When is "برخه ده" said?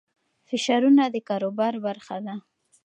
1.85-2.35